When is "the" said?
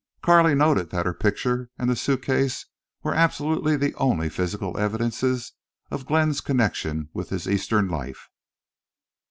1.87-1.95, 3.75-3.93